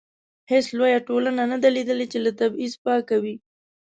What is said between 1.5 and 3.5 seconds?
نه ده لیدلې چې له تبعیض پاکه وي.